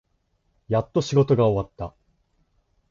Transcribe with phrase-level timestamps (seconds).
[0.67, 1.93] やっと仕事が終わった。